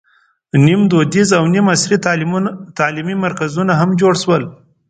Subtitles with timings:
[0.65, 1.97] نیم دودیز او نیم عصري
[2.79, 4.43] تعلیمي مرکزونه هم جوړ شول.